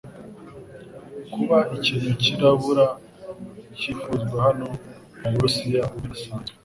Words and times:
kuba 1.33 1.59
ikintu 1.77 2.09
cyirabura 2.21 2.85
cyifuzwa 3.77 4.37
hano 4.47 4.67
muburusiya; 5.21 5.81
ubu 5.95 5.99
birasanzwe 6.05 6.51